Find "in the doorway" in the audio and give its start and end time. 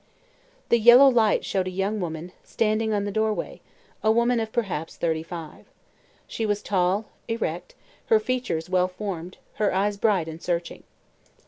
2.91-3.61